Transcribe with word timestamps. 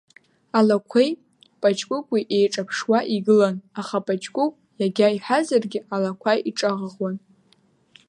Алақәеи 0.57 1.09
Паҷкәыкәи 1.61 2.21
иеиҿаԥшуа 2.33 2.99
игылан 3.15 3.55
аха 3.79 3.97
Паҷкәыкә 4.05 4.57
иага 4.81 5.07
иҳәазаргьы 5.15 5.79
алақәа 5.93 6.31
иҿаӷыӷуан. 6.49 7.15